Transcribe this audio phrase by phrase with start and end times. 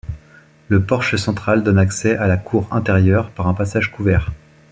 [0.67, 4.31] Le porche central donne accès à la cour intérieure par un passage couvert.